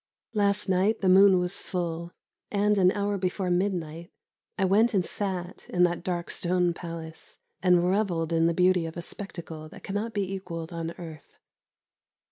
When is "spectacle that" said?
9.03-9.83